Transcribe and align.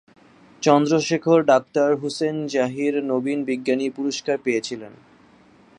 Chandrashekhar 0.63 1.39
doctor 1.43 1.89
Hussain 1.95 2.35
Zahir 2.47 2.93
নবীন 3.03 3.39
বিজ্ঞানী 3.43 3.87
পুরস্কার 3.89 4.37
পেয়েছিলেন। 4.43 4.93